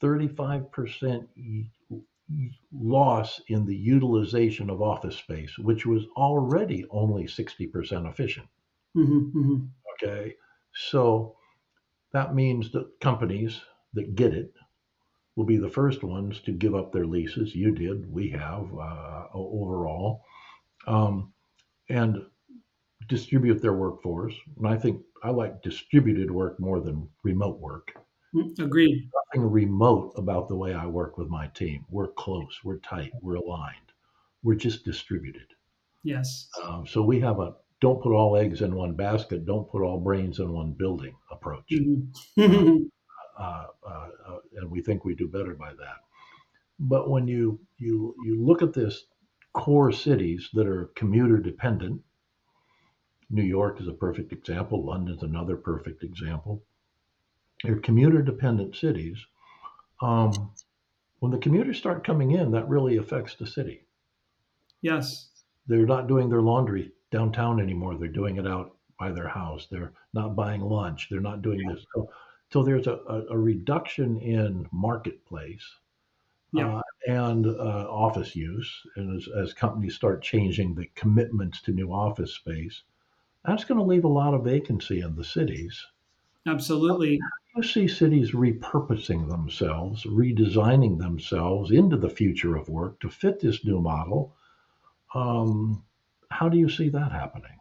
[0.01, 8.07] 35% y- y- loss in the utilization of office space, which was already only 60%
[8.07, 8.47] efficient.
[8.93, 9.57] hmm hmm
[9.93, 10.35] Okay.
[10.73, 11.35] So
[12.11, 13.61] that means that companies
[13.93, 14.53] that get it
[15.35, 17.55] will be the first ones to give up their leases.
[17.55, 20.23] You did, we have uh, overall,
[20.87, 21.33] um,
[21.89, 22.23] and
[23.07, 24.33] distribute their workforce.
[24.57, 27.93] And I think I like distributed work more than remote work.
[28.59, 29.09] Agreed.
[29.33, 31.85] Nothing remote about the way I work with my team.
[31.89, 33.91] We're close, we're tight, we're aligned.
[34.43, 35.47] We're just distributed.
[36.03, 36.49] Yes.
[36.63, 39.99] Um, so we have a don't put all eggs in one basket, don't put all
[39.99, 41.71] brains in one building approach.
[42.37, 42.77] Uh,
[43.37, 46.03] Uh, uh, uh, and we think we do better by that.
[46.79, 49.05] But when you you you look at this
[49.53, 52.01] core cities that are commuter dependent,
[53.29, 54.85] New York is a perfect example.
[54.85, 56.63] London's another perfect example.
[57.63, 59.17] They're commuter dependent cities.
[60.01, 60.51] Um,
[61.19, 63.85] when the commuters start coming in, that really affects the city.
[64.81, 65.29] yes.
[65.67, 67.95] they're not doing their laundry downtown anymore.
[67.97, 69.67] They're doing it out by their house.
[69.71, 71.07] They're not buying lunch.
[71.09, 71.85] They're not doing this.
[71.95, 72.09] So,
[72.53, 75.65] so there's a, a, a reduction in marketplace
[76.53, 76.77] Yeah.
[76.77, 78.71] uh, and uh, office use.
[78.95, 82.83] And as, as companies start changing the commitments to new office space,
[83.43, 85.83] that's going to leave a lot of vacancy in the cities.
[86.45, 87.19] Absolutely.
[87.55, 93.65] You see cities repurposing themselves, redesigning themselves into the future of work to fit this
[93.65, 94.35] new model.
[95.15, 95.83] Um,
[96.29, 97.57] how do you see that happening?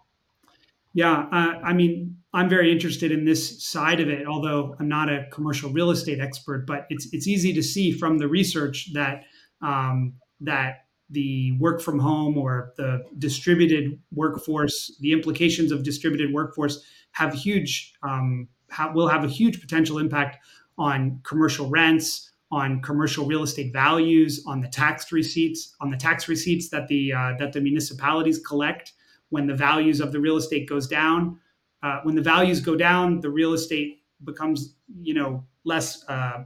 [0.95, 5.09] Yeah, uh, I mean, I'm very interested in this side of it, although I'm not
[5.09, 6.67] a commercial real estate expert.
[6.67, 9.25] But it's it's easy to see from the research that
[9.63, 16.83] um, that the work from home or the distributed workforce, the implications of distributed workforce,
[17.13, 20.39] have huge um, ha- will have a huge potential impact
[20.79, 26.29] on commercial rents, on commercial real estate values, on the tax receipts, on the tax
[26.29, 28.93] receipts that the uh, that the municipalities collect
[29.33, 31.39] when the values of the real estate goes down.
[31.83, 36.45] Uh, when the values go down, the real estate becomes, you know, less uh,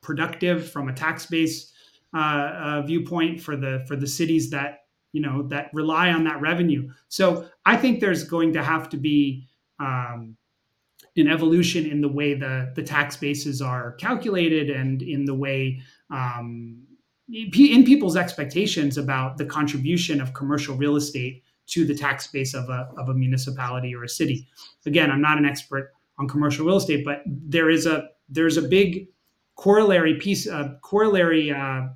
[0.00, 1.72] productive from a tax base
[2.14, 6.40] uh, uh, viewpoint for the for the cities that you know that rely on that
[6.40, 6.88] revenue.
[7.08, 9.48] So I think there's going to have to be
[9.80, 10.36] um,
[11.16, 15.82] an evolution in the way the the tax bases are calculated and in the way
[16.10, 16.84] um,
[17.28, 22.68] in people's expectations about the contribution of commercial real estate to the tax base of
[22.68, 24.46] a, of a municipality or a city.
[24.86, 28.62] Again, I'm not an expert on commercial real estate, but there is a there's a
[28.62, 29.08] big
[29.56, 31.88] corollary piece, a corollary uh,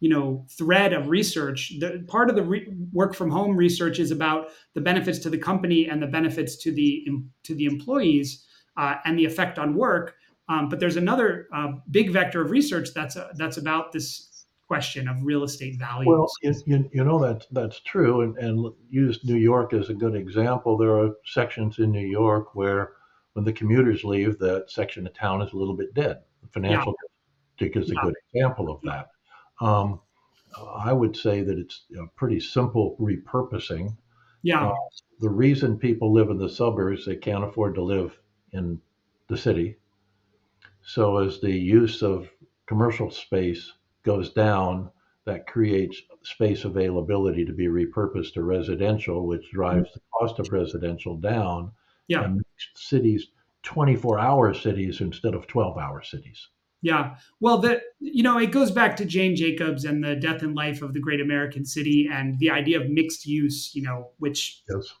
[0.00, 4.10] you know thread of research the part of the re- work from home research is
[4.10, 7.06] about the benefits to the company and the benefits to the
[7.44, 10.14] to the employees uh, and the effect on work
[10.48, 14.29] um, but there's another uh, big vector of research that's uh, that's about this
[14.70, 16.06] question of real estate values.
[16.06, 16.28] Well,
[16.64, 20.76] you, you know that's that's true, and, and use New York as a good example.
[20.76, 22.92] There are sections in New York where,
[23.32, 26.18] when the commuters leave, that section of town is a little bit dead.
[26.42, 27.08] The financial yeah.
[27.66, 28.00] district is a yeah.
[28.04, 29.08] good example of that.
[29.60, 30.00] Um,
[30.86, 33.96] I would say that it's a pretty simple repurposing.
[34.42, 34.68] Yeah.
[34.68, 34.74] Uh,
[35.18, 38.16] the reason people live in the suburbs, they can't afford to live
[38.52, 38.80] in
[39.28, 39.78] the city.
[40.82, 42.30] So as the use of
[42.66, 44.90] commercial space goes down,
[45.26, 51.16] that creates space availability to be repurposed to residential, which drives the cost of residential
[51.16, 51.72] down.
[52.08, 52.24] Yeah.
[52.24, 52.42] And
[52.74, 53.28] cities
[53.62, 56.48] 24 hour cities instead of 12 hour cities.
[56.82, 57.16] Yeah.
[57.40, 60.80] Well, that you know, it goes back to Jane Jacobs and the death and life
[60.80, 64.94] of the great American city and the idea of mixed use, you know, which yes.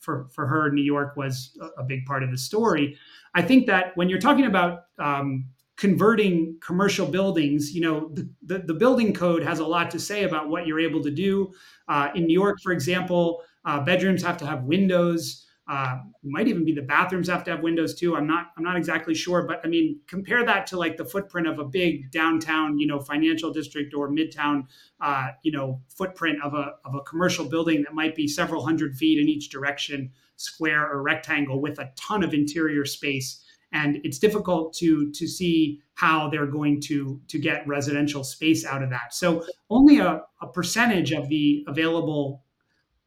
[0.00, 2.96] for for her New York was a big part of the story.
[3.34, 5.46] I think that when you're talking about um,
[5.80, 10.24] converting commercial buildings, you know, the, the, the, building code has a lot to say
[10.24, 11.50] about what you're able to do.
[11.88, 15.46] Uh, in New York, for example, uh, bedrooms have to have windows.
[15.66, 18.14] Uh, might even be the bathrooms have to have windows too.
[18.14, 21.46] I'm not I'm not exactly sure, but I mean compare that to like the footprint
[21.46, 24.66] of a big downtown, you know, financial district or midtown,
[25.00, 28.96] uh, you know, footprint of a of a commercial building that might be several hundred
[28.96, 33.42] feet in each direction, square or rectangle, with a ton of interior space.
[33.72, 38.82] And it's difficult to to see how they're going to to get residential space out
[38.82, 39.14] of that.
[39.14, 42.42] So only a, a percentage of the available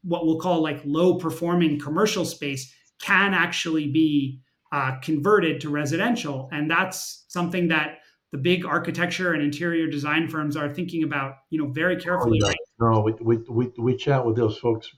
[0.04, 6.49] what we'll call like low performing commercial space can actually be uh, converted to residential.
[6.52, 7.99] And that's something that
[8.32, 12.39] the big architecture and interior design firms are thinking about, you know, very carefully.
[12.43, 12.54] Oh, yeah.
[12.80, 14.89] No, we, we, we, we chat with those folks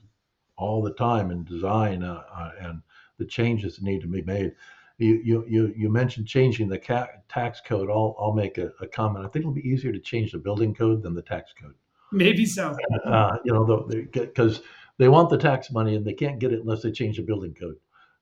[0.56, 2.82] all the time in design uh, uh, and
[3.18, 4.52] the changes that need to be made.
[4.98, 7.90] You, you, you, you mentioned changing the ca- tax code.
[7.90, 9.26] I'll, I'll make a, a, comment.
[9.26, 11.74] I think it'll be easier to change the building code than the tax code.
[12.12, 12.74] Maybe so.
[13.04, 14.62] Uh, you know, because
[14.96, 17.54] they want the tax money and they can't get it unless they change the building
[17.54, 17.76] code.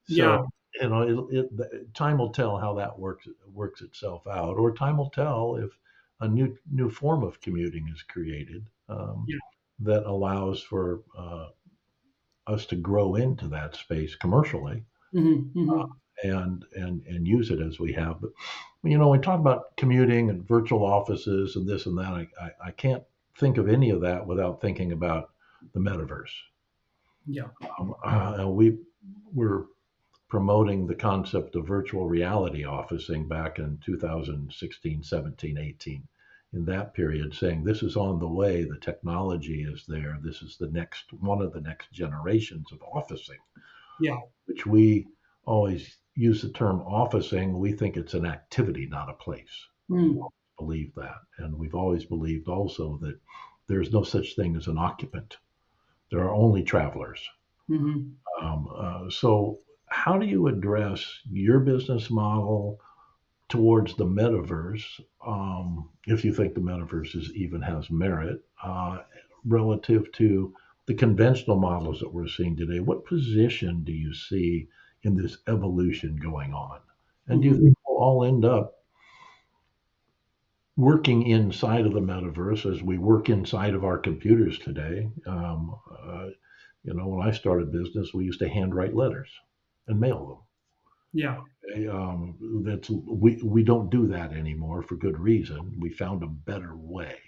[0.08, 0.42] So, yeah.
[0.80, 4.96] You know, it, it, time will tell how that works works itself out, or time
[4.96, 5.70] will tell if
[6.20, 9.36] a new new form of commuting is created um, yeah.
[9.80, 11.46] that allows for uh,
[12.46, 14.84] us to grow into that space commercially
[15.14, 15.80] mm-hmm, mm-hmm.
[15.80, 15.86] Uh,
[16.24, 18.20] and and and use it as we have.
[18.20, 18.30] But
[18.82, 22.28] you know, when we talk about commuting and virtual offices and this and that, I,
[22.40, 23.02] I, I can't
[23.38, 25.30] think of any of that without thinking about
[25.72, 26.32] the metaverse.
[27.26, 27.48] Yeah.
[27.78, 28.78] Um, uh, we
[29.32, 29.66] were
[30.28, 36.02] promoting the concept of virtual reality officing back in 2016, 17, 18.
[36.52, 40.56] In that period, saying this is on the way, the technology is there, this is
[40.56, 43.38] the next one of the next generations of officing.
[44.00, 44.18] Yeah.
[44.46, 45.08] Which we
[45.46, 49.68] always use the term officing, we think it's an activity, not a place.
[49.90, 50.26] Mm.
[50.58, 51.20] believe that.
[51.38, 53.18] And we've always believed also that
[53.66, 55.36] there's no such thing as an occupant
[56.14, 57.20] there are only travelers.
[57.68, 58.44] Mm-hmm.
[58.44, 62.80] Um, uh, so, how do you address your business model
[63.48, 64.84] towards the metaverse,
[65.26, 68.98] um, if you think the metaverse is, even has merit, uh,
[69.44, 70.54] relative to
[70.86, 72.80] the conventional models that we're seeing today?
[72.80, 74.68] What position do you see
[75.04, 76.80] in this evolution going on?
[77.28, 77.64] And do you mm-hmm.
[77.64, 78.74] think we'll all end up
[80.76, 85.08] working inside of the metaverse as we work inside of our computers today.
[85.26, 86.26] Um, uh,
[86.82, 89.30] you know, when I started business, we used to handwrite letters
[89.86, 90.38] and mail them.
[91.12, 91.40] Yeah.
[91.88, 95.76] Um, that's we we don't do that anymore for good reason.
[95.78, 97.18] We found a better way.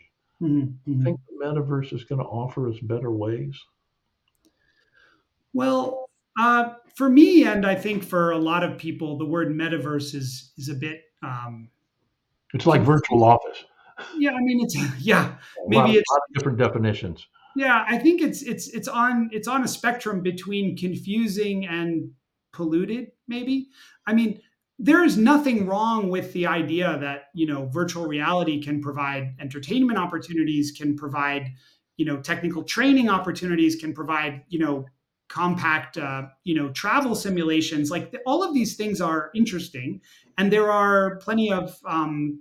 [0.42, 0.90] Mm-hmm.
[0.90, 1.04] Mm-hmm.
[1.04, 3.58] Think the metaverse is going to offer us better ways?
[5.54, 6.05] Well,
[6.38, 10.52] uh, for me, and I think for a lot of people, the word metaverse is
[10.56, 11.68] is a bit um,
[12.54, 13.64] it's like virtual office.
[14.16, 17.26] Yeah, I mean, it's yeah, maybe lot, it's different definitions.
[17.56, 22.10] Yeah, I think it's it's it's on it's on a spectrum between confusing and
[22.52, 23.12] polluted.
[23.28, 23.68] Maybe
[24.06, 24.40] I mean
[24.78, 29.98] there is nothing wrong with the idea that you know virtual reality can provide entertainment
[29.98, 31.52] opportunities, can provide
[31.96, 34.86] you know technical training opportunities, can provide you know
[35.28, 40.00] compact uh, you know travel simulations like all of these things are interesting
[40.38, 42.40] and there are plenty of um,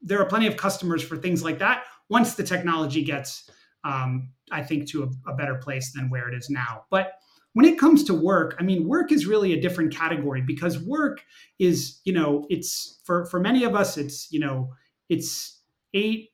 [0.00, 3.50] there are plenty of customers for things like that once the technology gets
[3.84, 6.84] um, I think, to a, a better place than where it is now.
[6.90, 7.12] But
[7.52, 11.22] when it comes to work, I mean, work is really a different category because work
[11.58, 14.72] is, you know, it's for for many of us, it's you know,
[15.08, 15.60] it's
[15.94, 16.30] eight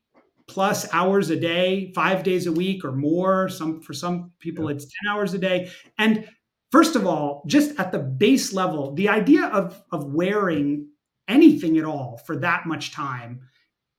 [0.49, 3.49] plus hours a day, five days a week or more.
[3.49, 6.29] Some for some people, it's ten hours a day, and
[6.73, 10.89] first of all, just at the base level, the idea of of wearing
[11.29, 13.41] anything at all for that much time,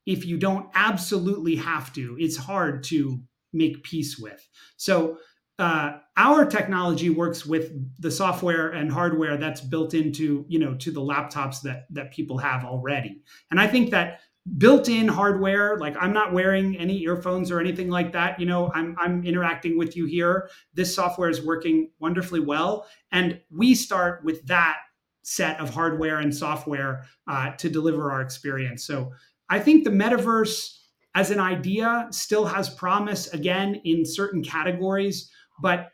[0.06, 3.22] if you don't absolutely have to, it's hard to
[3.54, 4.48] make peace with.
[4.78, 5.18] So
[5.60, 10.92] uh, our technology works with the software and hardware that's built into you know to
[10.92, 14.20] the laptops that that people have already and i think that
[14.58, 15.78] built-in hardware.
[15.78, 18.40] Like i'm not wearing any earphones or anything like that.
[18.40, 20.50] You know i'm i'm interacting with you here.
[20.74, 22.88] This software is working wonderfully well.
[23.12, 24.78] And we start with that
[25.24, 28.86] set of hardware and software uh, to deliver our experience.
[28.86, 29.12] So
[29.50, 30.78] i think the metaverse
[31.16, 35.90] as an idea still has promise again in certain categories but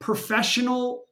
[0.00, 1.04] professional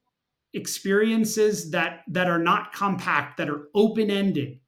[0.55, 4.59] experiences that that are not compact that are open ended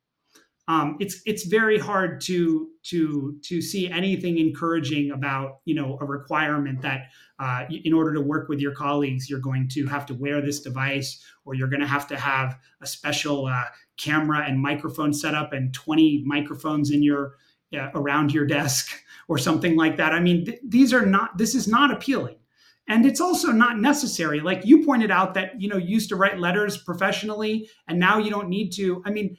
[0.68, 6.04] um, it's it's very hard to to to see anything encouraging about you know a
[6.04, 7.02] requirement that
[7.38, 10.60] uh, in order to work with your colleagues you're going to have to wear this
[10.60, 13.64] device or you're going to have to have a special uh,
[13.96, 17.36] camera and microphone setup and 20 microphones in your
[17.72, 18.90] uh, around your desk
[19.28, 20.12] or something like that.
[20.12, 22.36] I mean th- these are not this is not appealing.
[22.88, 24.38] And it's also not necessary.
[24.38, 28.18] Like you pointed out that you know you used to write letters professionally and now
[28.18, 29.02] you don't need to.
[29.04, 29.36] I mean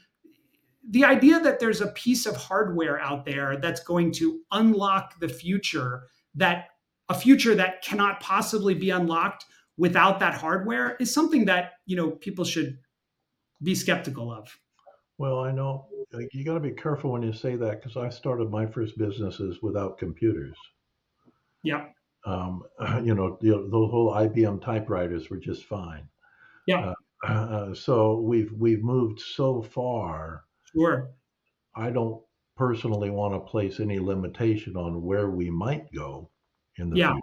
[0.90, 5.28] the idea that there's a piece of hardware out there that's going to unlock the
[5.28, 6.04] future
[6.36, 6.70] that
[7.10, 9.46] a future that cannot possibly be unlocked
[9.78, 12.78] without that hardware is something that you know people should
[13.62, 14.58] be skeptical of.
[15.18, 18.10] Well i know like, you got to be careful when you say that because i
[18.10, 20.56] started my first businesses without computers.
[21.64, 21.88] Yeah.
[22.26, 22.64] Um,
[23.04, 26.08] you know the, those whole ibm typewriters were just fine.
[26.66, 26.94] Yeah.
[27.28, 30.44] Uh, uh, so we've we've moved so far
[30.78, 31.10] Sure.
[31.76, 32.22] I don't
[32.56, 36.30] personally want to place any limitation on where we might go
[36.78, 37.14] in the yeah.
[37.14, 37.22] future.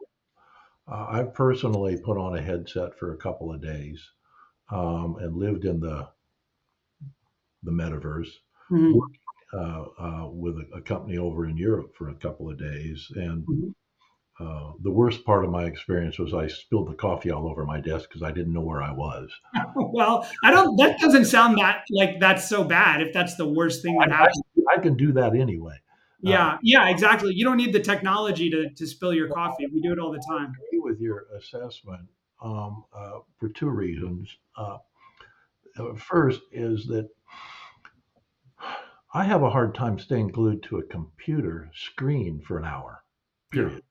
[0.86, 4.02] Uh, I've personally put on a headset for a couple of days
[4.70, 6.08] um, and lived in the
[7.62, 8.28] the metaverse
[8.70, 8.98] mm-hmm.
[9.58, 13.42] uh, uh, with a, a, company over in Europe for a couple of days, and
[13.46, 13.68] mm-hmm.
[14.40, 17.80] Uh, the worst part of my experience was I spilled the coffee all over my
[17.80, 19.30] desk because I didn't know where I was.
[19.76, 20.76] well, I don't.
[20.76, 23.00] That doesn't sound that like that's so bad.
[23.00, 25.76] If that's the worst thing that happens, I, I can do that anyway.
[26.20, 27.32] Yeah, uh, yeah, exactly.
[27.34, 29.66] You don't need the technology to, to spill your coffee.
[29.72, 30.48] We do it all the time.
[30.48, 32.08] I agree with your assessment
[32.42, 34.34] um, uh, for two reasons.
[34.56, 34.78] Uh,
[35.96, 37.08] first is that
[39.12, 43.04] I have a hard time staying glued to a computer screen for an hour.
[43.52, 43.82] Period.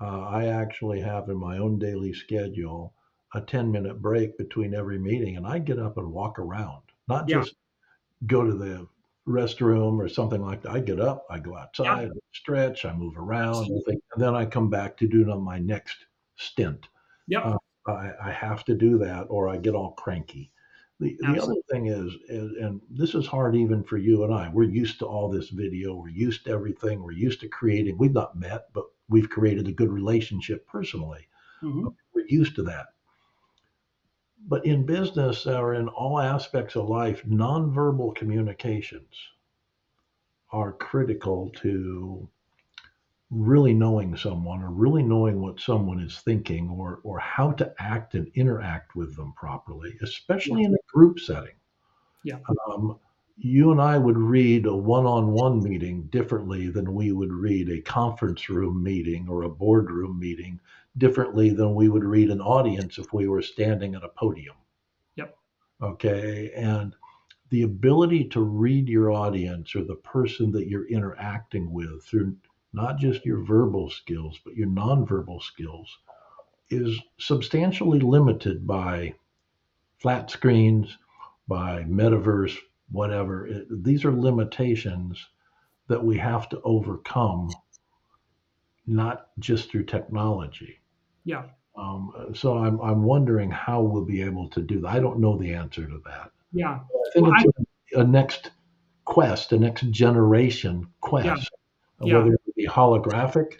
[0.00, 2.94] Uh, I actually have in my own daily schedule
[3.34, 7.28] a 10 minute break between every meeting, and I get up and walk around, not
[7.28, 7.40] yeah.
[7.40, 7.56] just
[8.26, 8.86] go to the
[9.26, 10.72] restroom or something like that.
[10.72, 12.20] I get up, I go outside, yeah.
[12.32, 15.96] stretch, I move around, and then I come back to do my next
[16.36, 16.88] stint.
[17.26, 17.44] Yep.
[17.44, 20.50] Uh, I, I, have to do that or I get all cranky.
[21.00, 24.48] The, the other thing is, is, and this is hard even for you and I,
[24.48, 27.96] we're used to all this video, we're used to everything, we're used to creating.
[27.96, 31.28] We've not met, but we've created a good relationship personally.
[31.62, 31.88] Mm-hmm.
[32.14, 32.86] We're used to that.
[34.48, 39.14] But in business or in all aspects of life, nonverbal communications
[40.50, 42.28] are critical to
[43.30, 48.14] really knowing someone or really knowing what someone is thinking or, or how to act
[48.14, 51.54] and interact with them properly, especially in a group setting.
[52.24, 52.38] Yeah.
[52.66, 52.98] Um,
[53.36, 57.70] you and I would read a one on one meeting differently than we would read
[57.70, 60.58] a conference room meeting or a boardroom meeting,
[60.98, 64.56] differently than we would read an audience if we were standing at a podium.
[65.16, 65.36] Yep.
[65.82, 66.50] Okay.
[66.56, 66.94] And
[67.50, 72.36] the ability to read your audience or the person that you're interacting with through
[72.72, 75.98] not just your verbal skills, but your nonverbal skills
[76.70, 79.14] is substantially limited by
[79.98, 80.96] flat screens,
[81.48, 82.56] by metaverse
[82.90, 83.46] whatever.
[83.46, 85.26] It, these are limitations
[85.88, 87.50] that we have to overcome,
[88.86, 90.80] not just through technology.
[91.24, 91.44] Yeah.
[91.76, 94.88] Um, so I'm I'm wondering how we'll be able to do that.
[94.88, 96.30] I don't know the answer to that.
[96.52, 96.80] Yeah.
[96.80, 97.44] I think well, it's
[97.94, 98.50] I, a, a, next
[99.04, 101.50] quest, a next generation quest,
[102.02, 102.18] yeah.
[102.18, 103.58] whether it be holographic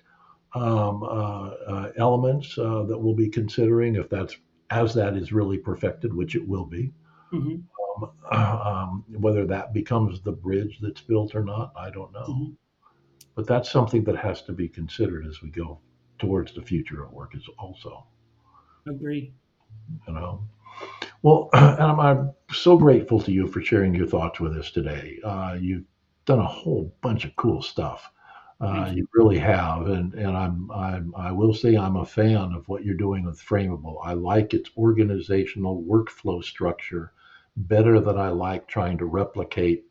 [0.54, 4.36] um, uh, uh, elements uh, that we'll be considering, if that's
[4.70, 6.92] as that is really perfected, which it will be.
[7.32, 7.56] Mm-hmm.
[8.30, 12.26] Um, whether that becomes the bridge that's built or not, I don't know.
[12.28, 12.52] Mm-hmm.
[13.34, 15.80] But that's something that has to be considered as we go.
[16.18, 18.06] towards the future of work is also.
[18.86, 19.32] Agree.
[20.06, 20.44] You know.
[21.22, 25.18] Well, Adam, I'm so grateful to you for sharing your thoughts with us today.
[25.24, 25.84] Uh, you've
[26.24, 28.10] done a whole bunch of cool stuff.
[28.60, 28.96] Uh, you.
[28.96, 32.84] you really have, and and I'm, I'm I will say I'm a fan of what
[32.84, 33.98] you're doing with Frameable.
[34.02, 37.12] I like its organizational workflow structure
[37.56, 39.84] better than I like trying to replicate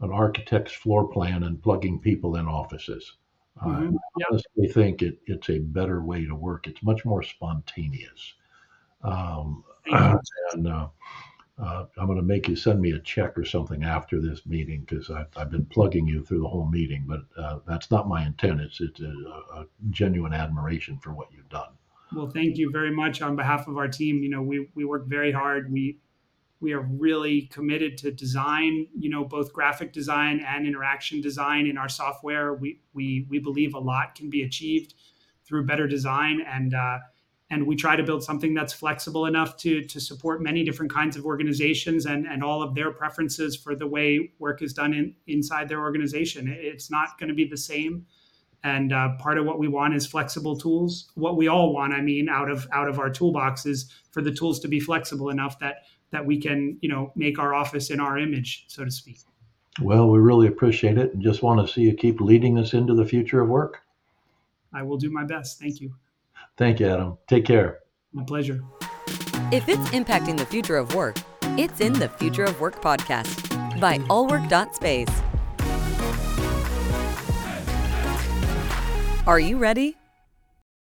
[0.00, 3.14] an architect's floor plan and plugging people in offices.
[3.62, 3.96] Mm-hmm.
[3.96, 6.66] I honestly think it, it's a better way to work.
[6.66, 8.34] It's much more spontaneous.
[9.02, 10.88] Um, and uh,
[11.60, 14.86] uh, I'm going to make you send me a check or something after this meeting
[14.88, 18.60] because I've, been plugging you through the whole meeting, but uh, that's not my intent.
[18.60, 21.70] It's, it's a, a, genuine admiration for what you've done.
[22.14, 24.22] Well, thank you very much on behalf of our team.
[24.22, 25.72] You know, we, we work very hard.
[25.72, 25.98] We
[26.60, 31.78] we are really committed to design, you know, both graphic design and interaction design in
[31.78, 32.54] our software.
[32.54, 34.94] We we we believe a lot can be achieved
[35.46, 36.98] through better design and uh,
[37.50, 41.16] and we try to build something that's flexible enough to to support many different kinds
[41.16, 45.14] of organizations and and all of their preferences for the way work is done in
[45.26, 46.48] inside their organization.
[46.48, 48.06] It's not going to be the same.
[48.64, 51.10] And uh, part of what we want is flexible tools.
[51.14, 54.32] What we all want, I mean, out of out of our toolbox is for the
[54.32, 58.00] tools to be flexible enough that that we can, you know, make our office in
[58.00, 59.18] our image, so to speak.
[59.80, 62.94] Well, we really appreciate it and just want to see you keep leading us into
[62.94, 63.82] the future of work.
[64.72, 65.60] I will do my best.
[65.60, 65.94] Thank you.
[66.58, 67.16] Thank you, Adam.
[67.28, 67.78] Take care.
[68.12, 68.60] My pleasure.
[69.52, 71.16] If it's impacting the future of work,
[71.56, 75.08] it's in the Future of Work podcast by allwork.space.
[79.26, 79.97] Are you ready?